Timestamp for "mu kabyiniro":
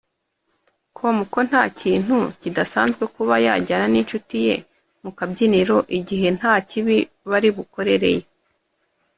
5.03-5.77